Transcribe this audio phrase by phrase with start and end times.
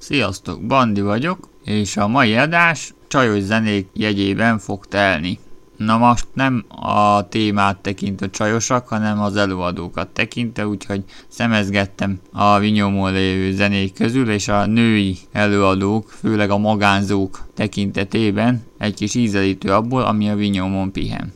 [0.00, 5.38] Sziasztok, Bandi vagyok, és a mai adás csajos zenék jegyében fog telni.
[5.76, 12.58] Na most nem a témát tekint a csajosak, hanem az előadókat tekinte, úgyhogy szemezgettem a
[12.58, 19.72] vinyomon lévő zenék közül, és a női előadók, főleg a magánzók tekintetében egy kis ízelítő
[19.72, 21.32] abból, ami a vinyomon pihen.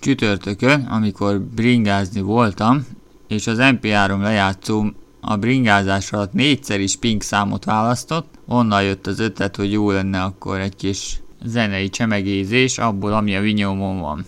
[0.00, 2.86] Csütörtökön, amikor bringázni voltam,
[3.28, 4.84] és az MP3 lejátszó
[5.24, 10.22] a bringázás alatt négyszer is pink számot választott, onnan jött az ötlet, hogy jó lenne
[10.22, 14.26] akkor egy kis zenei csemegézés abból, ami a vinyómon van.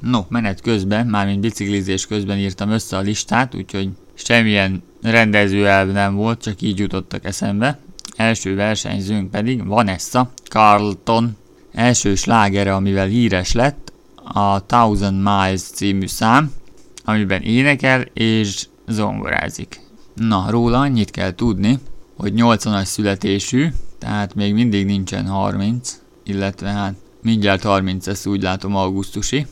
[0.00, 6.42] No, menet közben, mármint biciklizés közben írtam össze a listát, úgyhogy semmilyen rendezőelv nem volt,
[6.42, 7.78] csak így jutottak eszembe.
[8.16, 11.36] Első versenyzőnk pedig Vanessa Carlton.
[11.72, 13.92] Első slágere, amivel híres lett,
[14.24, 16.52] a Thousand Miles című szám,
[17.04, 19.85] amiben énekel és zongorázik.
[20.16, 21.78] Na, róla annyit kell tudni,
[22.16, 28.76] hogy 80-as születésű, tehát még mindig nincsen 30, illetve hát mindjárt 30 lesz úgy látom
[28.76, 29.46] augusztusi,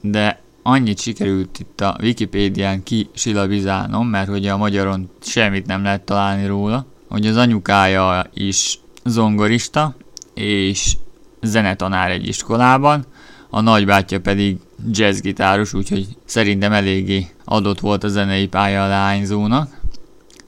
[0.00, 6.46] de annyit sikerült itt a Wikipédián kisilabizálnom, mert hogy a magyaron semmit nem lehet találni
[6.46, 9.96] róla, hogy az anyukája is zongorista,
[10.34, 10.96] és
[11.42, 13.06] zenetanár egy iskolában,
[13.50, 14.56] a nagybátyja pedig
[14.90, 19.80] jazzgitáros, úgyhogy szerintem eléggé adott volt a zenei pálya a lányzónak.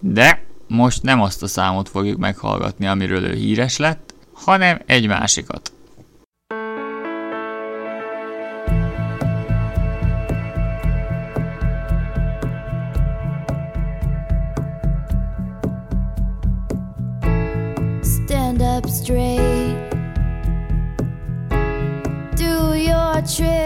[0.00, 5.70] De most nem azt a számot fogjuk meghallgatni, amiről ő híres lett, hanem egy másikat.
[19.06, 19.94] Straight.
[22.36, 23.65] Do your trick.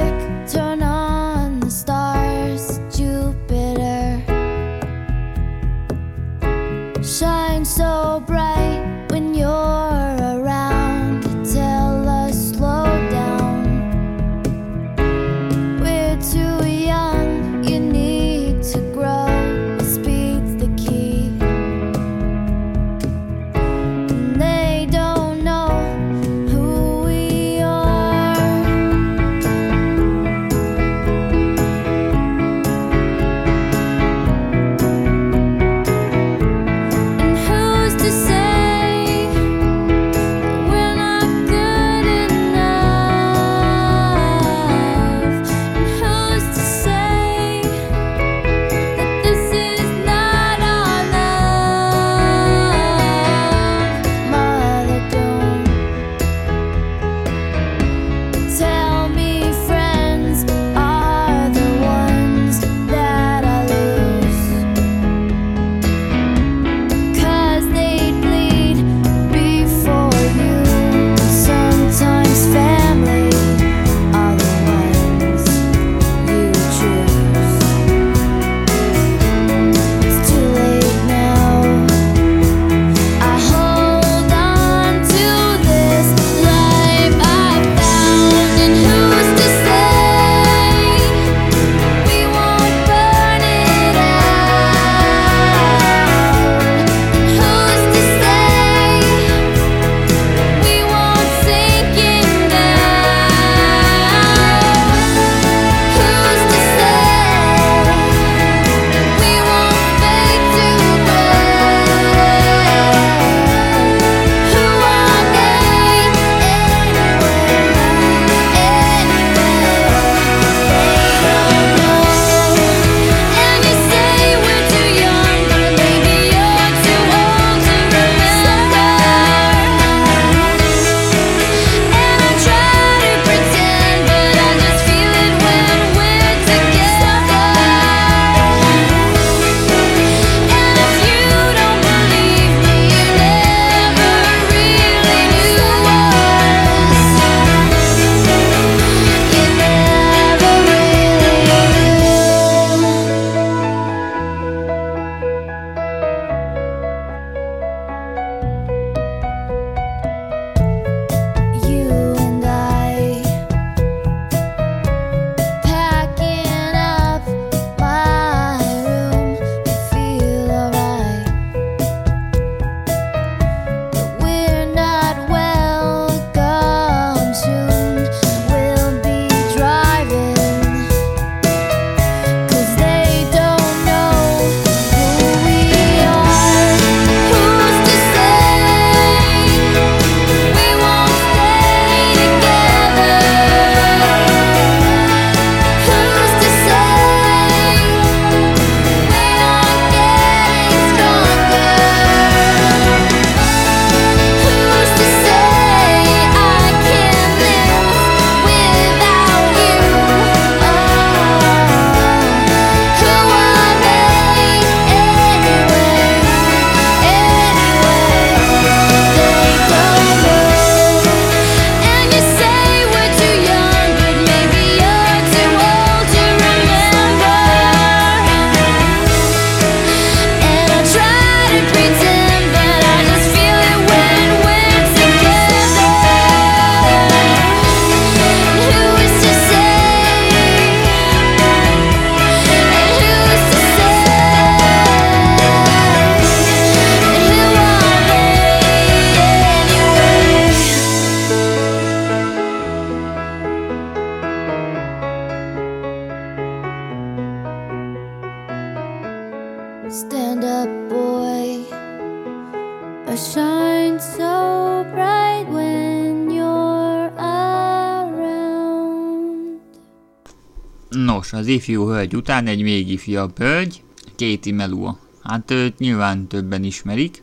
[271.50, 273.82] Ifjú hölgy után egy még ifjabb hölgy,
[274.17, 274.99] Katie Melua.
[275.23, 277.23] Hát őt nyilván többen ismerik.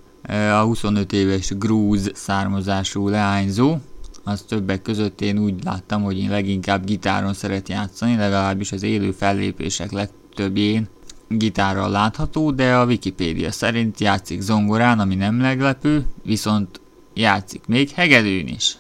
[0.51, 3.77] A 25 éves grúz származású leányzó,
[4.23, 9.11] az többek között én úgy láttam, hogy én leginkább gitáron szeret játszani, legalábbis az élő
[9.11, 10.87] fellépések legtöbbjén
[11.29, 16.81] gitárral látható, de a Wikipédia szerint játszik zongorán, ami nem meglepő, viszont
[17.13, 18.77] játszik még hegedűn is.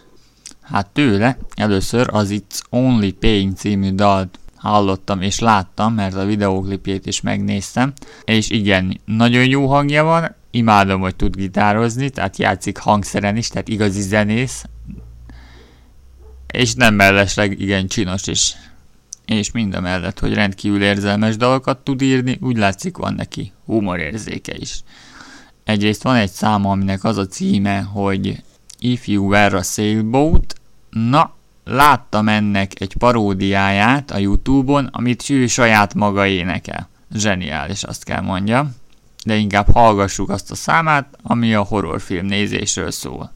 [0.61, 7.05] Hát tőle először az It's Only Pain című dalt hallottam és láttam, mert a videóklipjét
[7.05, 7.93] is megnéztem,
[8.25, 13.67] és igen, nagyon jó hangja van, imádom, hogy tud gitározni, tehát játszik hangszeren is, tehát
[13.67, 14.65] igazi zenész,
[16.53, 18.55] és nem mellesleg igen csinos is.
[19.25, 24.53] És mind a mellett, hogy rendkívül érzelmes dalokat tud írni, úgy látszik van neki humorérzéke
[24.55, 24.79] is.
[25.63, 28.43] Egyrészt van egy száma, aminek az a címe, hogy
[28.79, 30.55] If You Were a Sailboat,
[30.89, 31.35] na,
[31.67, 36.89] láttam ennek egy paródiáját a Youtube-on, amit ő saját maga énekel.
[37.13, 38.75] Zseniális, azt kell mondjam.
[39.25, 43.31] De inkább hallgassuk azt a számát, ami a horrorfilm nézésről szól.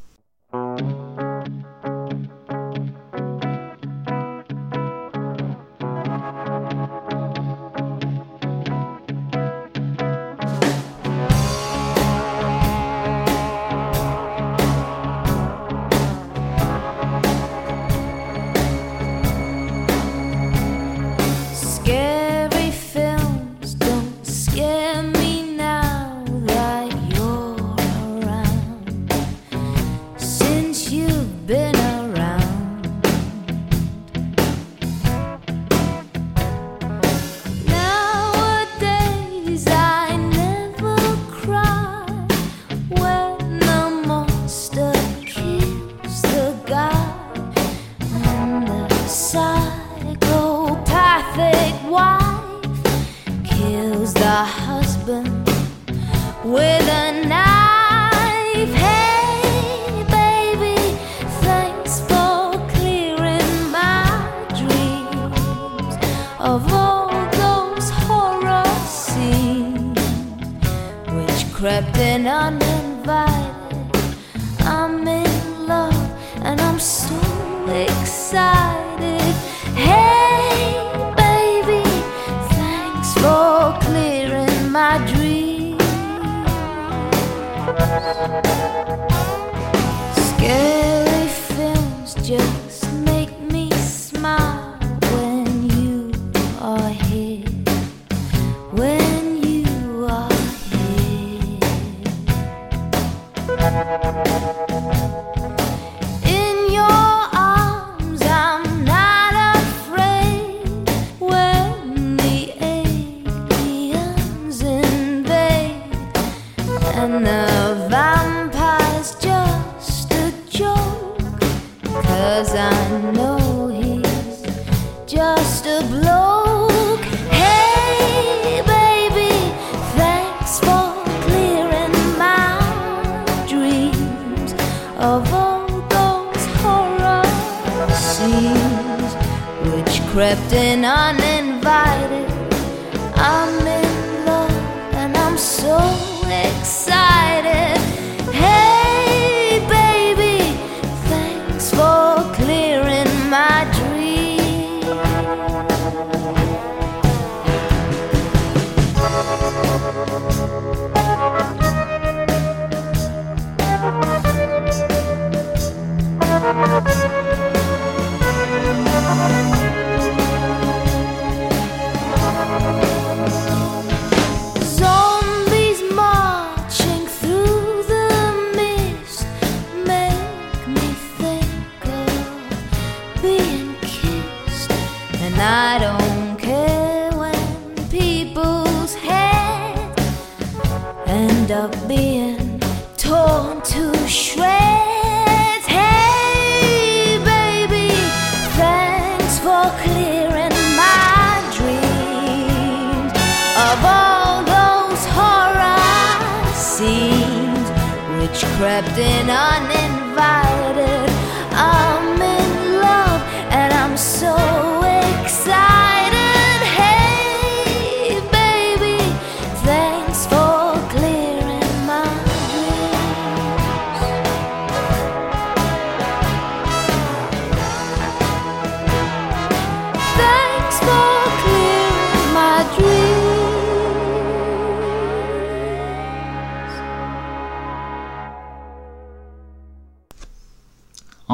[208.44, 209.68] crept in on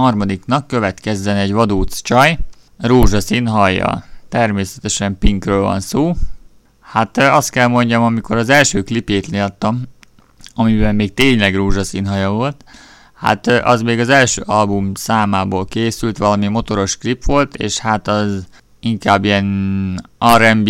[0.08, 2.38] harmadiknak következzen egy vadóc csaj,
[2.78, 4.04] rózsaszín hajjal.
[4.30, 6.14] Természetesen Pinkről van szó.
[6.82, 9.82] Hát azt kell mondjam, amikor az első klipjét láttam,
[10.56, 12.64] amiben még tényleg rózsaszín haja volt,
[13.14, 18.48] hát az még az első album számából készült, valami motoros klip volt, és hát az
[18.80, 20.70] inkább ilyen R&B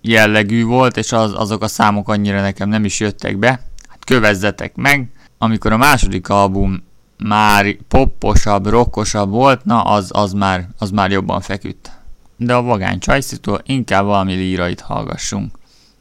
[0.00, 3.48] jellegű volt, és az, azok a számok annyira nekem nem is jöttek be.
[3.88, 6.86] Hát kövezzetek meg, amikor a második album
[7.18, 11.90] már popposabb, rockosabb volt, na az, az, már, az már jobban feküdt.
[12.36, 15.58] De a vagány csajszitól inkább valami lírait hallgassunk.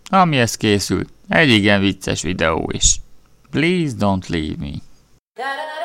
[0.10, 3.00] Amihez készült, egy igen vicces videó is.
[3.52, 4.72] Please don't leave me.
[5.36, 5.78] Da, da,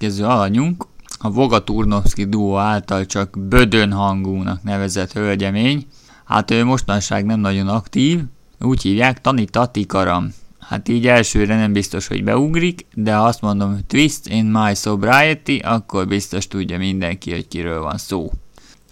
[0.00, 0.86] következő alanyunk
[1.18, 5.86] a Voga Turnovski duo által csak Bödön hangúnak nevezett hölgyemény.
[6.24, 8.20] Hát ő mostanság nem nagyon aktív,
[8.60, 10.32] úgy hívják Tanita Tikaram.
[10.58, 15.58] Hát így elsőre nem biztos, hogy beugrik, de ha azt mondom, Twist in My Sobriety,
[15.62, 18.30] akkor biztos tudja mindenki, hogy kiről van szó.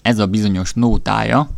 [0.03, 1.49] Ez a bizonyos nótája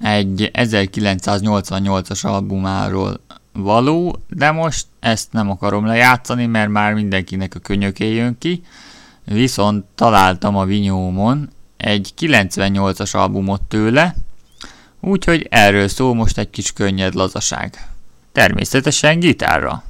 [0.00, 3.20] egy 1988-as albumáról
[3.54, 8.62] való, de most ezt nem akarom lejátszani, mert már mindenkinek a könyöké jön ki.
[9.24, 14.14] Viszont találtam a Vinyómon egy 98-as albumot tőle,
[15.00, 17.88] úgyhogy erről szól most egy kis könnyed lazaság.
[18.32, 19.82] Természetesen gitárra.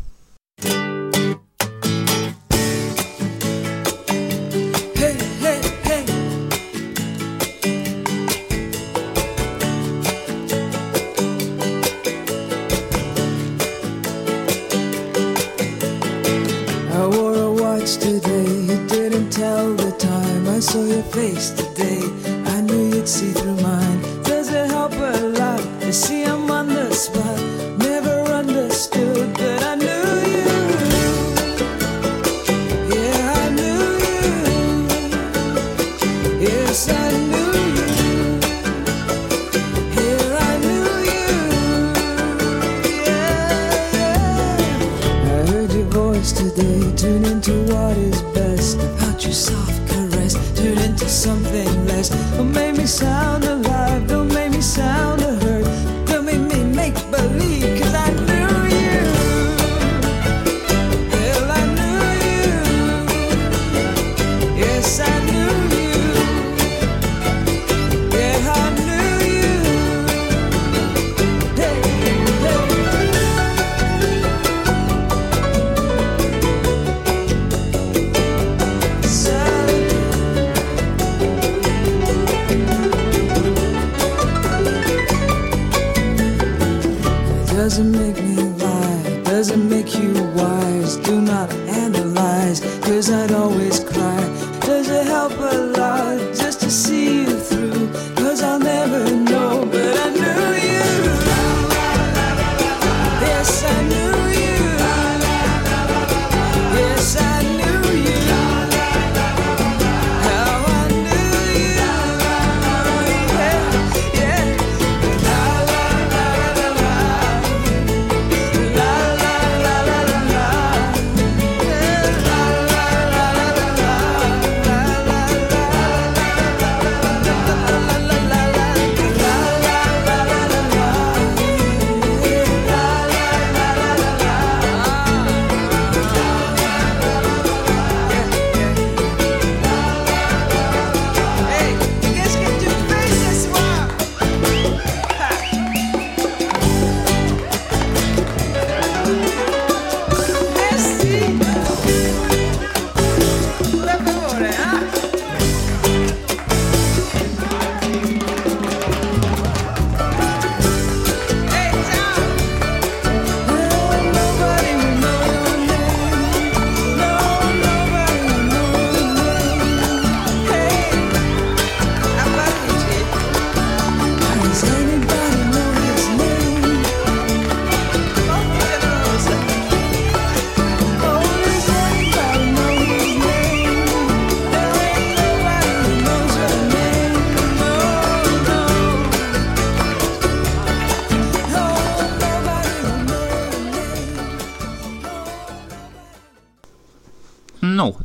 [20.95, 22.01] your face today.
[22.47, 24.01] I knew you'd see through mine.
[24.23, 25.61] Does it help a lot?
[25.85, 27.41] You see, I'm on the spot.
[27.79, 30.07] Never understood, but I knew.
[30.35, 30.47] you.
[32.95, 34.27] Yeah, I knew you.
[36.49, 37.43] Yes, I knew
[46.25, 49.84] Today, tune into what is best about yourself
[51.15, 53.54] something less, or made me sound.
[87.65, 90.99] Doesn't make me lie, doesn't make you wise.
[90.99, 94.21] Do not analyze, cause I'd always cry.
[94.61, 96.35] Does it help a lot?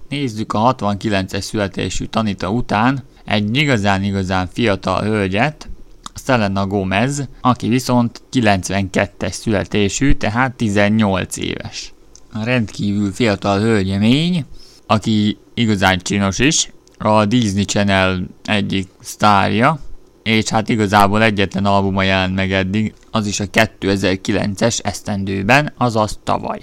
[0.10, 5.69] Nézzük a 69-es születésű Tanita után egy igazán-igazán fiatal hölgyet,
[6.15, 11.93] Selena Gomez, aki viszont 92-es születésű, tehát 18 éves.
[12.34, 14.45] A rendkívül fiatal hölgyemény,
[14.86, 19.79] aki igazán csinos is, a Disney Channel egyik sztárja,
[20.23, 26.60] és hát igazából egyetlen albuma jelent meg eddig, az is a 2009-es esztendőben, azaz tavaly.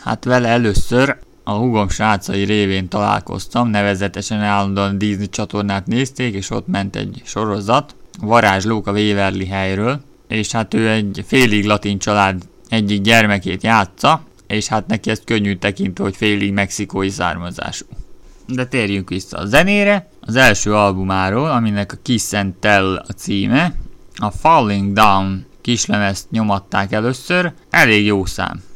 [0.00, 6.66] Hát vele először a hugom srácai révén találkoztam, nevezetesen állandóan Disney csatornát nézték, és ott
[6.66, 13.00] ment egy sorozat, Varázslók a Waverly helyről, és hát ő egy félig latin család egyik
[13.00, 17.86] gyermekét játsza, és hát neki ezt könnyű tekintő, hogy félig mexikói származású.
[18.46, 20.08] De térjünk vissza a zenére.
[20.20, 23.74] Az első albumáról, aminek a Kiss and Tell a címe,
[24.14, 28.67] a Falling Down kislemezt nyomatták először, elég jó szám.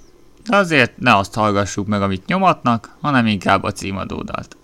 [0.48, 4.57] De azért ne azt hallgassuk meg, amit nyomatnak, hanem inkább a címadódalt.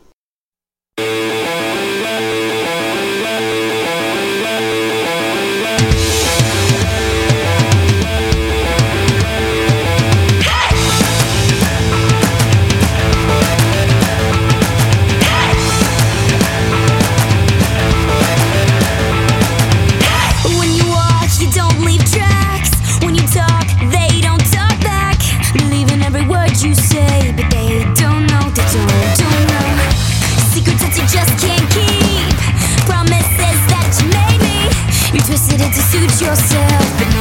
[35.91, 37.18] Suit yourself,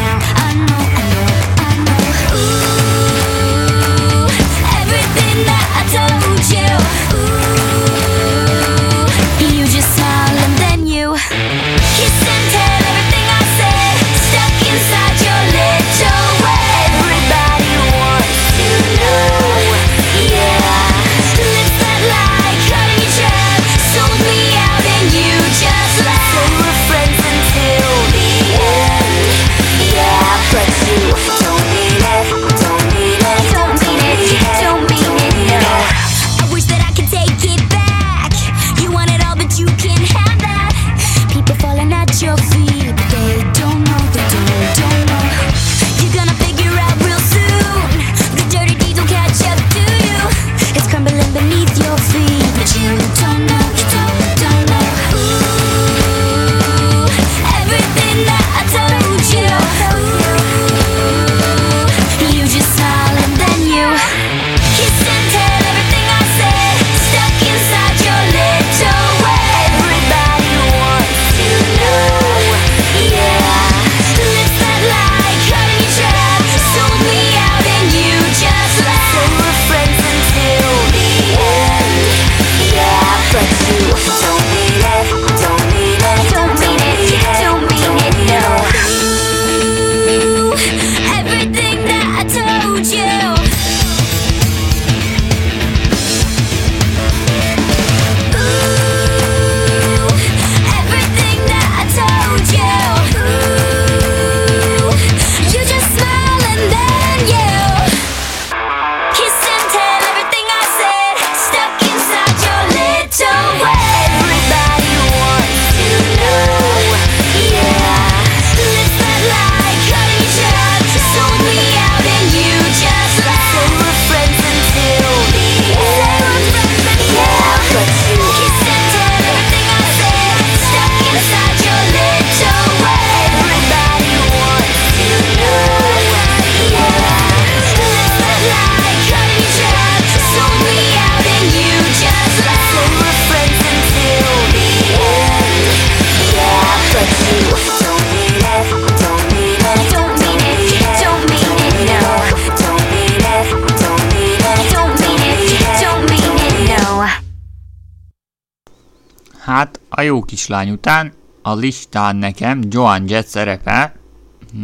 [159.97, 163.95] a jó kislány után a listán nekem Joan Jett szerepel,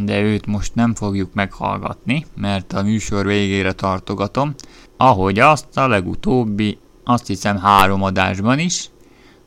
[0.03, 4.53] de őt most nem fogjuk meghallgatni, mert a műsor végére tartogatom,
[4.97, 8.89] ahogy azt a legutóbbi, azt hiszem három adásban is,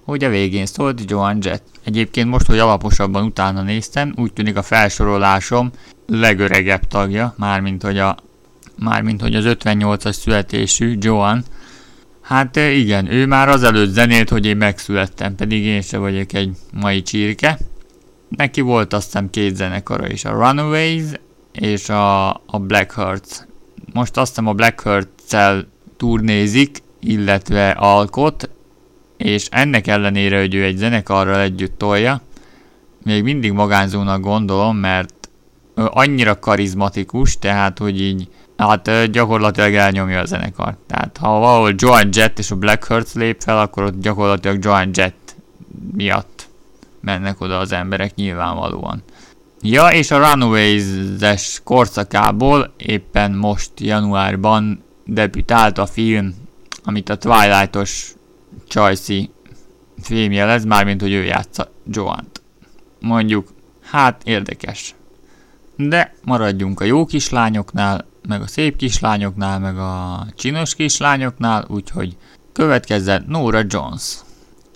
[0.05, 1.64] hogy a végén szólt Joan Jett.
[1.85, 5.70] Egyébként most, hogy alaposabban utána néztem, úgy tűnik a felsorolásom
[6.07, 8.16] legöregebb tagja, mármint hogy, a,
[8.79, 11.44] mármint hogy az 58-as születésű Joan,
[12.27, 16.51] Hát ö, igen, ő már azelőtt zenélt, hogy én megszülettem, pedig én se vagyok egy
[16.73, 17.59] mai csirke.
[18.29, 21.05] Neki volt azt hiszem két zenekara is, a Runaways
[21.53, 23.37] és a, a Black Hearts.
[23.93, 28.51] Most azt hiszem a Black Hearts-el turnézik, illetve alkot,
[29.17, 32.21] és ennek ellenére, hogy ő egy zenekarral együtt tolja,
[33.03, 35.29] még mindig magánzónak gondolom, mert
[35.75, 40.77] annyira karizmatikus, tehát hogy így Hát gyakorlatilag elnyomja a zenekar.
[40.87, 44.90] Tehát ha valahol Joan Jett és a Black Hearts lép fel, akkor ott gyakorlatilag Joan
[44.92, 45.35] Jett
[45.92, 46.49] miatt
[47.01, 49.03] mennek oda az emberek nyilvánvalóan.
[49.62, 56.35] Ja, és a Runaways-es korszakából éppen most januárban debütált a film,
[56.85, 58.14] amit a Twilight-os
[58.69, 59.23] Chelsea
[60.03, 62.42] filmjelez, mármint hogy ő játsza Joant.
[63.01, 63.49] Mondjuk,
[63.83, 64.95] hát érdekes.
[65.77, 72.17] De maradjunk a jó kislányoknál, meg a szép kislányoknál, meg a csinos kislányoknál, úgyhogy
[72.53, 74.17] következzen Nora Jones.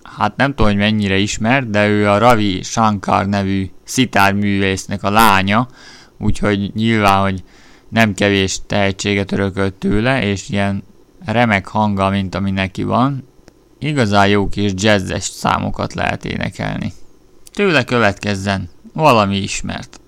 [0.02, 5.68] Hát nem tudom, hogy mennyire ismert, de ő a Ravi Shankar nevű szitárművésznek a lánya,
[6.18, 7.42] úgyhogy nyilván, hogy
[7.88, 10.82] nem kevés tehetséget örökölt tőle, és ilyen
[11.24, 13.28] remek hanga, mint ami neki van,
[13.78, 16.92] igazán jó kis jazzes számokat lehet énekelni.
[17.52, 20.00] Tőle következzen valami ismert.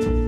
[0.00, 0.27] I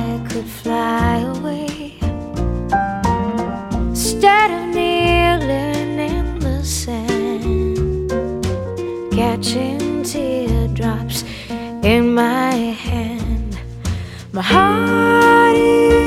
[0.71, 1.97] fly away
[3.89, 8.09] instead of kneeling in the sand,
[9.11, 11.25] catching teardrops
[11.83, 12.53] in my
[12.87, 13.59] hand.
[14.31, 16.00] My heart is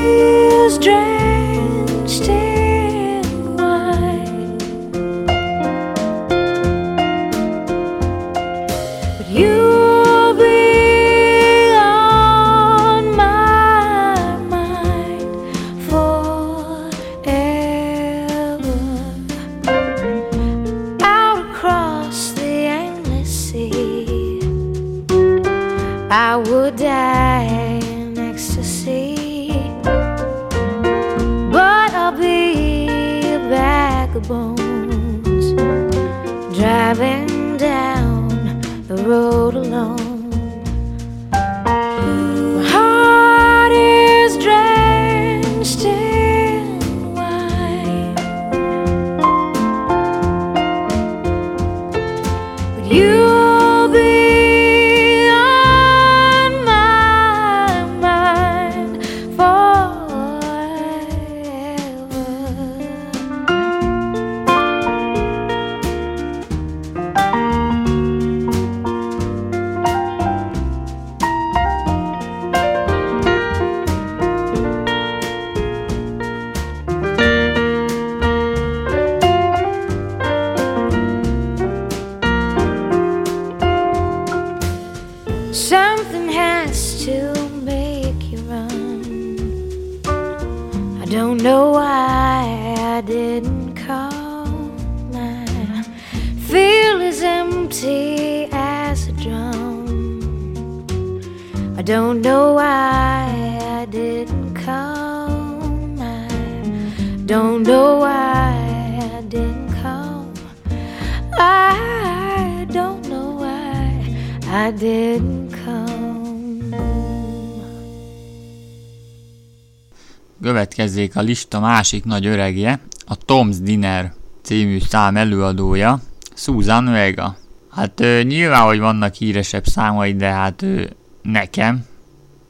[120.41, 125.99] Következzék a lista másik nagy öregje, a Tom's Dinner című szám előadója,
[126.33, 127.37] Susan Vega.
[127.71, 130.83] Hát ö, nyilván, hogy vannak híresebb számai, de hát ö,
[131.21, 131.85] nekem,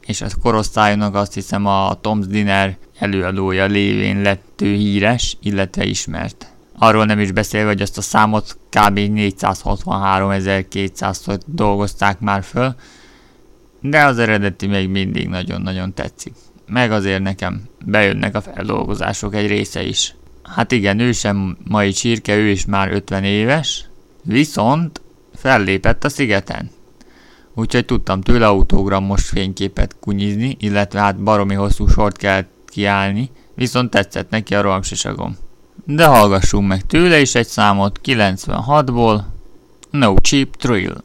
[0.06, 6.55] és a korosztályunknak azt hiszem a Tom's Dinner előadója lévén lett ő híres, illetve ismert.
[6.78, 9.00] Arról nem is beszélve, hogy azt a számot kb.
[9.00, 12.76] 463.200-szor dolgozták már föl,
[13.80, 16.34] de az eredeti még mindig nagyon-nagyon tetszik.
[16.68, 20.16] Meg azért nekem bejönnek a feldolgozások egy része is.
[20.44, 23.86] Hát igen, ő sem mai csirke, ő is már 50 éves,
[24.24, 25.02] viszont
[25.36, 26.70] fellépett a szigeten.
[27.54, 34.30] Úgyhogy tudtam tőle autogramos fényképet kunyizni, illetve hát baromi hosszú sort kell kiállni, viszont tetszett
[34.30, 35.38] neki a rohamsisagom.
[35.84, 39.22] De hallgassunk meg tőle is egy számot 96-ból,
[39.90, 41.04] No Cheap Thrill.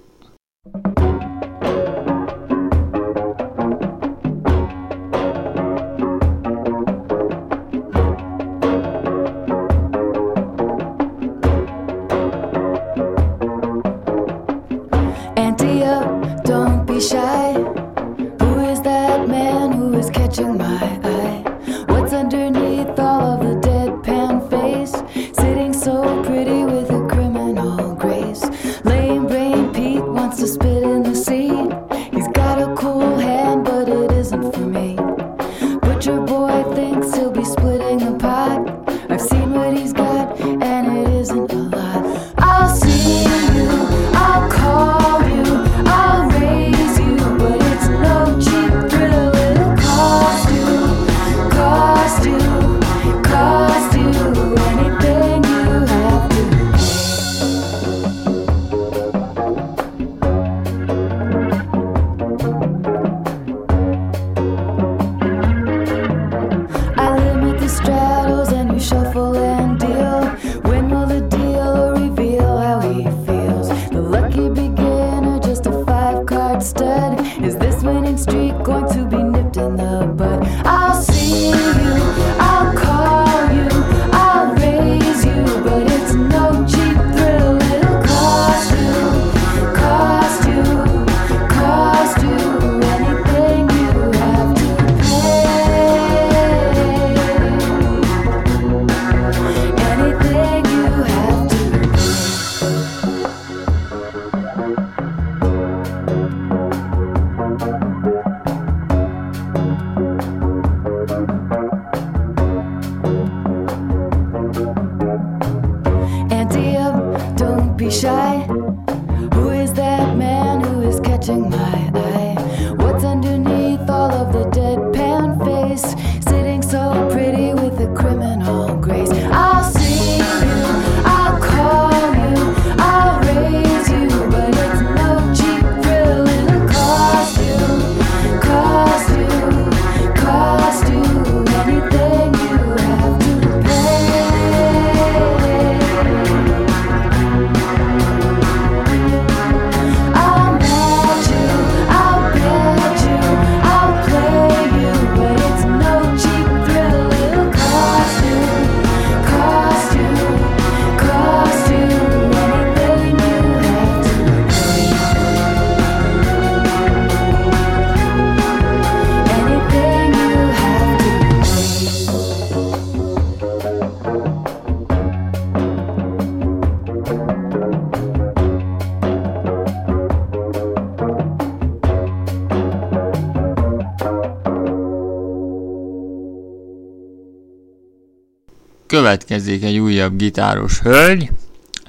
[189.00, 191.30] Következik egy újabb gitáros hölgy,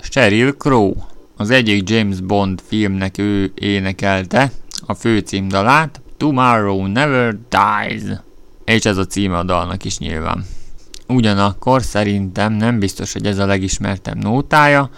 [0.01, 0.93] Sheryl Crow.
[1.37, 4.51] Az egyik James Bond filmnek ő énekelte
[4.85, 8.01] a főcímdalát, Tomorrow Never Dies.
[8.65, 10.45] És ez a címe a dalnak is nyilván.
[11.07, 14.89] Ugyanakkor szerintem nem biztos, hogy ez a legismertebb nótája,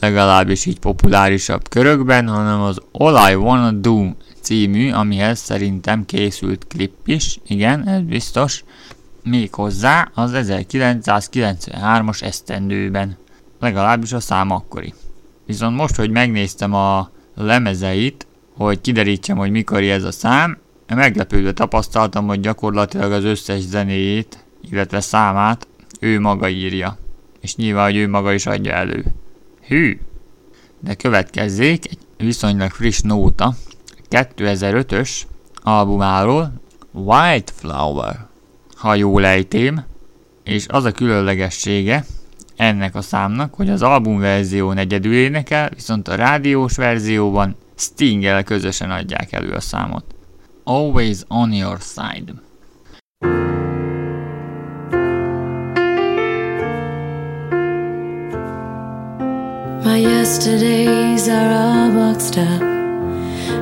[0.00, 6.94] legalábbis így populárisabb körökben, hanem az All I Wanna Do című, amihez szerintem készült klip
[7.04, 8.64] is, igen, ez biztos,
[9.24, 13.16] méghozzá az 1993-as esztendőben,
[13.60, 14.94] legalábbis a szám akkori.
[15.46, 20.58] Viszont most, hogy megnéztem a lemezeit, hogy kiderítsem, hogy mikor ez a szám,
[20.94, 25.66] meglepődve tapasztaltam, hogy gyakorlatilag az összes zenéjét, illetve számát
[26.00, 26.98] ő maga írja.
[27.40, 29.04] És nyilván, hogy ő maga is adja elő.
[29.66, 30.00] Hű!
[30.80, 33.54] De következzék egy viszonylag friss nóta
[34.10, 35.10] 2005-ös
[35.62, 36.52] albumáról
[36.92, 38.26] White Flower,
[38.84, 39.84] ha jól ejtém,
[40.42, 42.04] és az a különlegessége
[42.56, 49.32] ennek a számnak, hogy az albumverzión egyedül énekel, viszont a rádiós verzióban Stinggel közösen adják
[49.32, 50.04] elő a számot.
[50.64, 52.32] Always on your side.
[59.84, 62.62] My yesterdays are all boxed up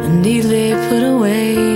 [0.04, 1.71] and neatly put away.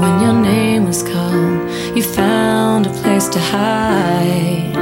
[0.00, 1.60] When your name was called,
[1.96, 4.74] you found a place to hide.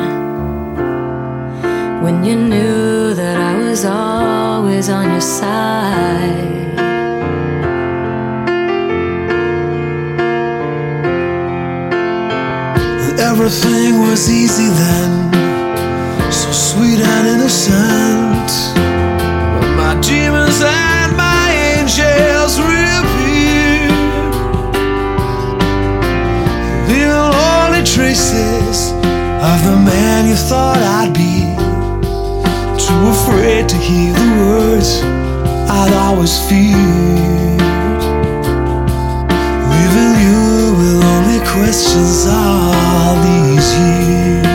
[2.05, 6.57] When you knew that I was always on your side.
[13.31, 15.11] Everything was easy then,
[16.31, 18.08] so sweet and innocent.
[29.69, 31.35] The man you thought I'd be.
[32.87, 35.03] Too afraid to hear the words
[35.81, 37.61] I'd always feared.
[39.73, 40.43] Leaving you
[40.79, 44.48] with only questions all these years.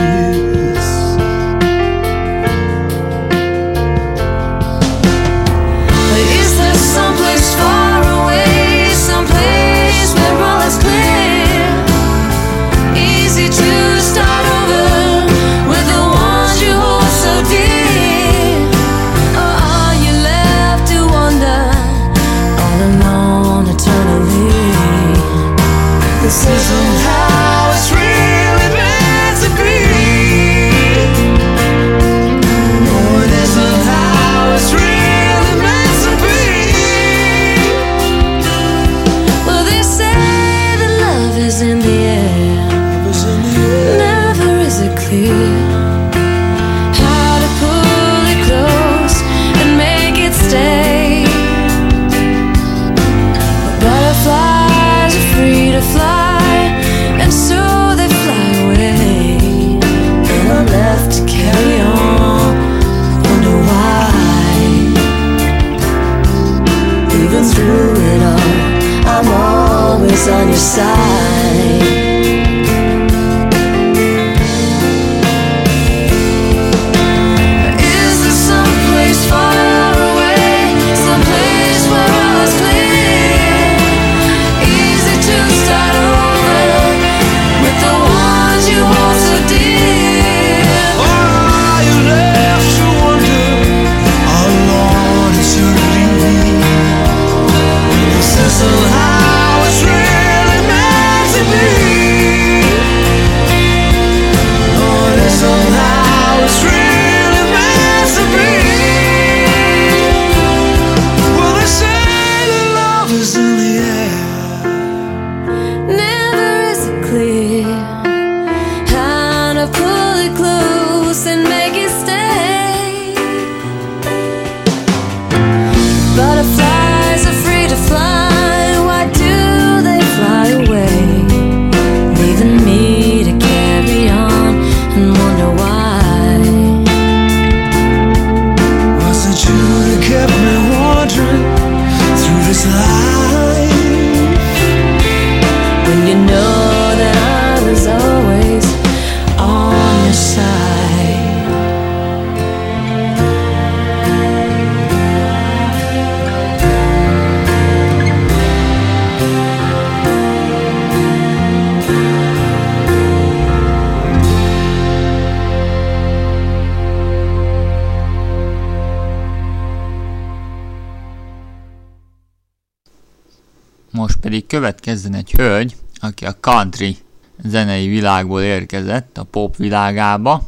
[174.34, 176.96] Pedig következzen egy hölgy, aki a country
[177.44, 180.42] zenei világból érkezett a pop világába,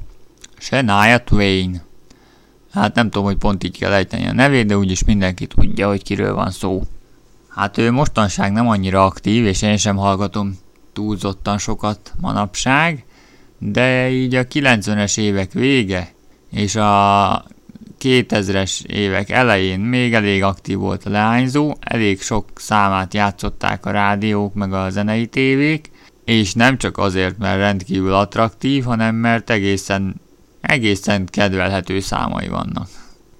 [0.59, 1.82] Shania Twain.
[2.70, 6.03] Hát nem tudom, hogy pont így kell ejteni a nevét, de úgyis mindenki tudja, hogy
[6.03, 6.82] kiről van szó.
[7.49, 10.59] Hát ő mostanság nem annyira aktív, és én sem hallgatom
[10.93, 13.05] túlzottan sokat manapság,
[13.59, 16.12] de így a 90-es évek vége
[16.51, 17.45] és a
[18.01, 24.55] 2000-es évek elején még elég aktív volt a leányzó, elég sok számát játszották a rádiók
[24.55, 25.90] meg a zenei tévék,
[26.24, 30.14] és nem csak azért, mert rendkívül attraktív, hanem mert egészen,
[30.61, 32.88] egészen kedvelhető számai vannak.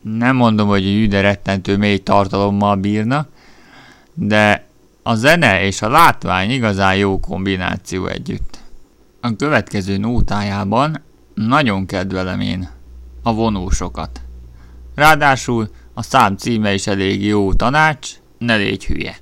[0.03, 3.29] Nem mondom, hogy üde rettentő mély tartalommal bírnak,
[4.15, 4.67] de
[5.03, 8.59] a zene és a látvány igazán jó kombináció együtt.
[9.21, 11.03] A következő nótájában
[11.35, 12.69] nagyon kedvelem én
[13.23, 14.21] a vonósokat.
[14.97, 19.17] Ráadásul a szám címe is elég jó tanács, ne légy hülye.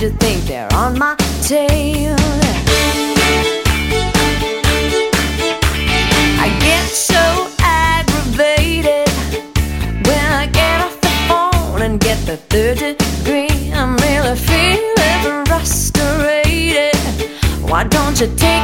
[0.00, 2.16] You think they're on my tail.
[6.40, 7.20] I get so
[7.60, 9.10] aggravated
[10.06, 13.70] when I get off the phone and get the third degree.
[13.74, 16.96] I'm really feeling frustrated.
[17.60, 18.59] Why don't you take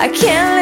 [0.00, 0.57] I can't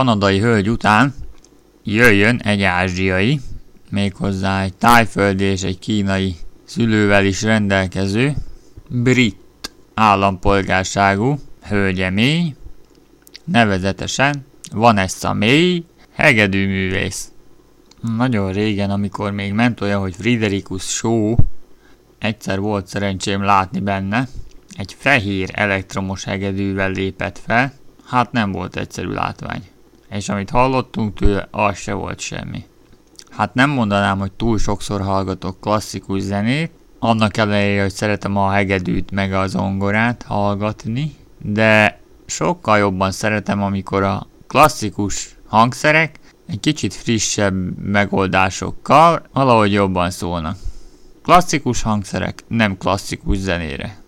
[0.00, 1.14] kanadai hölgy után
[1.84, 3.40] jöjjön egy ázsiai,
[3.90, 8.34] méghozzá egy tájföldi és egy kínai szülővel is rendelkező,
[8.88, 9.36] brit
[9.94, 12.56] állampolgárságú hölgyemény,
[13.44, 17.32] nevezetesen Vanessa May, hegedűművész.
[18.16, 21.34] Nagyon régen, amikor még ment olyan, hogy Fridericus Show,
[22.18, 24.28] egyszer volt szerencsém látni benne,
[24.76, 27.72] egy fehér elektromos hegedűvel lépett fel,
[28.06, 29.62] hát nem volt egyszerű látvány.
[30.10, 32.64] És amit hallottunk tőle, az se volt semmi.
[33.30, 39.10] Hát nem mondanám, hogy túl sokszor hallgatok klasszikus zenét, annak ellenére, hogy szeretem a hegedűt
[39.10, 47.78] meg a zongorát hallgatni, de sokkal jobban szeretem, amikor a klasszikus hangszerek egy kicsit frissebb
[47.78, 50.56] megoldásokkal valahogy jobban szólnak.
[51.22, 53.98] Klasszikus hangszerek nem klasszikus zenére.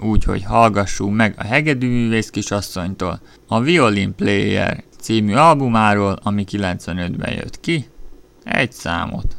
[0.00, 7.60] Úgyhogy hallgassunk meg a hegedű művész kisasszonytól a Violin Player című albumáról, ami 95-ben jött
[7.60, 7.86] ki,
[8.44, 9.36] egy számot.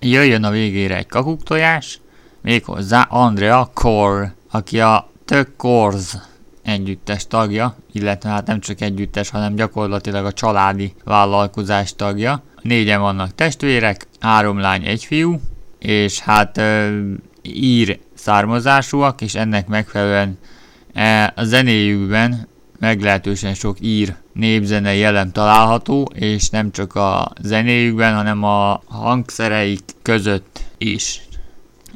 [0.00, 2.00] Jöjjön a végére egy kakuktojás,
[2.42, 6.16] méghozzá Andrea Kor, aki a The Kors
[6.62, 12.42] együttes tagja, illetve hát nem csak együttes, hanem gyakorlatilag a családi vállalkozás tagja.
[12.62, 15.40] Négyen vannak testvérek, három lány, egy fiú,
[15.78, 17.00] és hát ö,
[17.42, 20.38] ír származásúak, és ennek megfelelően
[20.92, 28.42] e, a zenéjükben meglehetősen sok ír népzene jelen található, és nem csak a zenéjükben, hanem
[28.42, 31.20] a hangszereik között is.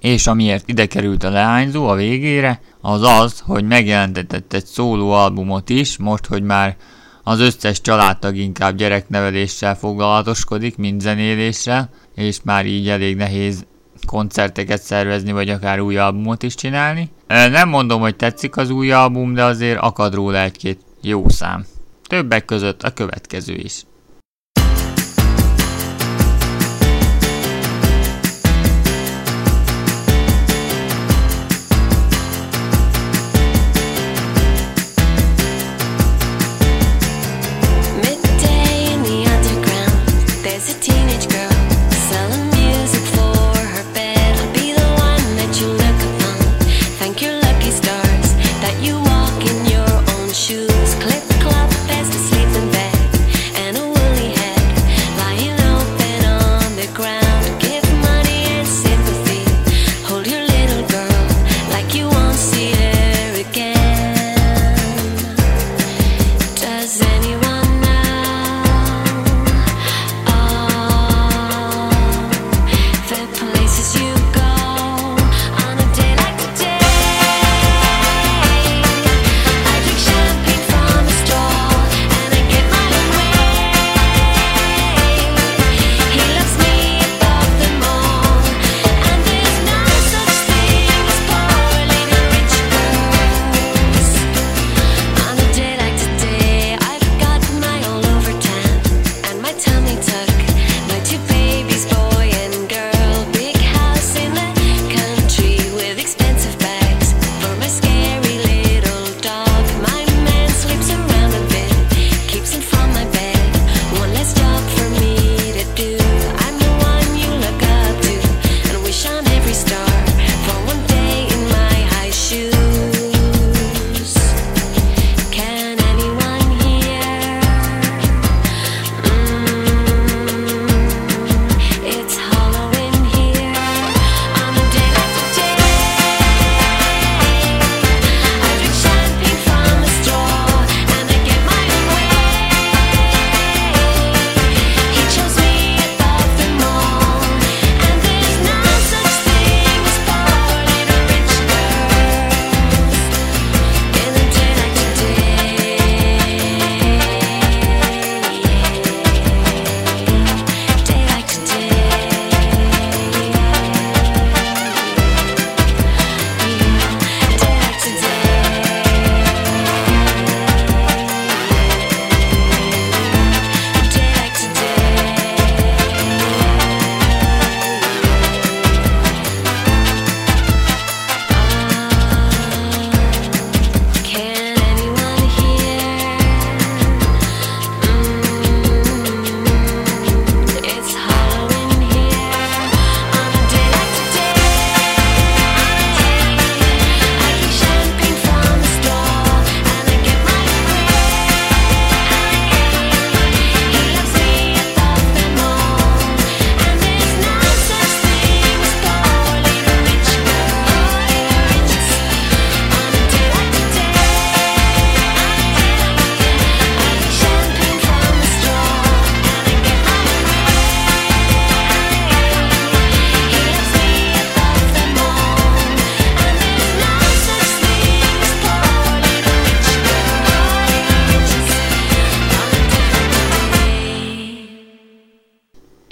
[0.00, 5.68] És amiért ide került a leányzó a végére, az az, hogy megjelentetett egy szóló albumot
[5.68, 6.76] is, most, hogy már
[7.22, 13.64] az összes családtag inkább gyerekneveléssel foglalatoskodik, mint zenéléssel, és már így elég nehéz
[14.06, 17.10] koncerteket szervezni, vagy akár új albumot is csinálni.
[17.26, 21.66] Nem mondom, hogy tetszik az új album, de azért akad róla egy-két jó szám.
[22.06, 23.82] Többek között a következő is.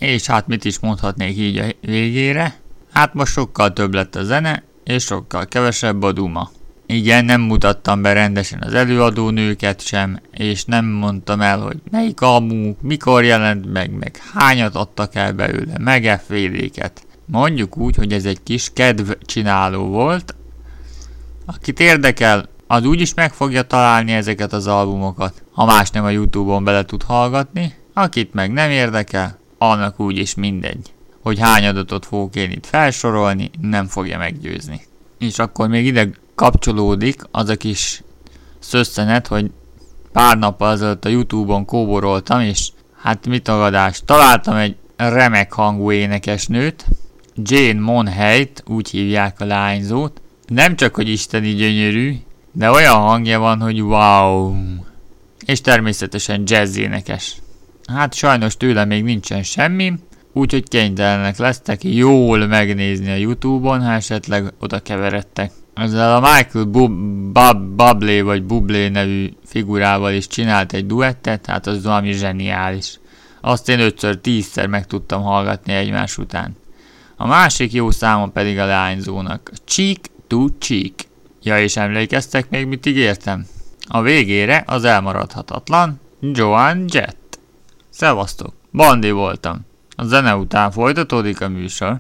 [0.09, 2.55] És hát mit is mondhatnék így a végére?
[2.93, 6.51] Hát most sokkal több lett a zene, és sokkal kevesebb a duma.
[6.87, 12.81] Igen, nem mutattam be rendesen az előadónőket sem, és nem mondtam el, hogy melyik albumuk,
[12.81, 17.07] mikor jelent meg, meg hányat adtak el belőle, meg féléket.
[17.25, 20.35] Mondjuk úgy, hogy ez egy kis kedvcsináló volt.
[21.47, 26.65] Akit érdekel, az úgyis meg fogja találni ezeket az albumokat, ha más nem a Youtube-on
[26.65, 30.93] bele tud hallgatni, akit meg nem érdekel, annak úgyis mindegy.
[31.23, 34.81] hogy hány adatot fogok én itt felsorolni, nem fogja meggyőzni.
[35.19, 38.03] És akkor még ide kapcsolódik az a kis
[38.59, 39.51] szösszenet, hogy
[40.13, 46.85] pár nappal ezelőtt a Youtube-on kóboroltam, és hát mit tagadás, találtam egy remek hangú énekesnőt,
[47.43, 50.21] Jane Monheit, úgy hívják a lányzót.
[50.47, 52.17] Nem csak, hogy isteni gyönyörű,
[52.53, 54.55] de olyan hangja van, hogy wow!
[55.47, 57.37] És természetesen jazz énekes.
[57.95, 59.93] Hát sajnos tőle még nincsen semmi,
[60.33, 65.53] úgyhogy kénytelenek lesztek jól megnézni a Youtube-on, ha esetleg oda keveredtek.
[65.75, 71.67] Ezzel a Michael Bub- Bub- Bublé vagy Bublé nevű figurával is csinált egy duettet, hát
[71.67, 73.01] az valami zseniális.
[73.41, 76.57] Azt én ötször, tízszer meg tudtam hallgatni egymás után.
[77.17, 79.51] A másik jó száma pedig a leányzónak.
[79.65, 80.95] Cheek to cheek.
[81.43, 83.47] Ja, és emlékeztek még, mit ígértem?
[83.89, 87.28] A végére az elmaradhatatlan Joan Jett.
[87.99, 89.67] Szevasztok, Bandi voltam.
[89.97, 91.99] A zene után folytatódik a műsor.